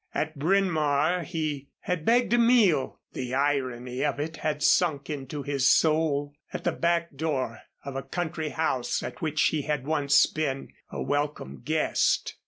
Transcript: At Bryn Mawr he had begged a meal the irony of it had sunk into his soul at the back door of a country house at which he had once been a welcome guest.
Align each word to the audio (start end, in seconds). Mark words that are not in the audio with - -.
At 0.15 0.39
Bryn 0.39 0.71
Mawr 0.71 1.21
he 1.21 1.69
had 1.81 2.05
begged 2.05 2.33
a 2.33 2.39
meal 2.39 2.97
the 3.13 3.35
irony 3.35 4.03
of 4.03 4.19
it 4.19 4.37
had 4.37 4.63
sunk 4.63 5.11
into 5.11 5.43
his 5.43 5.71
soul 5.71 6.33
at 6.51 6.63
the 6.63 6.71
back 6.71 7.13
door 7.15 7.59
of 7.85 7.95
a 7.95 8.01
country 8.01 8.49
house 8.49 9.03
at 9.03 9.21
which 9.21 9.39
he 9.49 9.61
had 9.61 9.85
once 9.85 10.25
been 10.25 10.69
a 10.89 11.03
welcome 11.03 11.61
guest. 11.63 12.33